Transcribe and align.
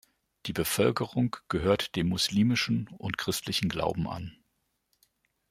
Die 0.47 0.51
Bevölkerung 0.53 1.35
gehört 1.47 1.95
dem 1.95 2.09
muslimischen 2.09 2.87
und 2.87 3.19
christlichen 3.19 3.69
Gauben 3.69 4.07
an. 4.07 4.35